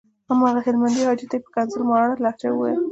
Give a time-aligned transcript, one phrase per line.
[0.29, 2.79] هماغه هلمندي حاجي ته یې په ښکنځل ماره لهجه وويل.